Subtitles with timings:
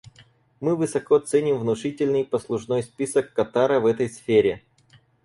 [0.61, 4.63] Мы высоко ценим внушительный послужной список Катара в этой сфере.